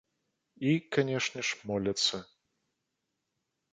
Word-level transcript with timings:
І, 0.69 0.71
канешне 0.95 1.41
ж, 1.49 1.59
моляцца. 1.73 2.15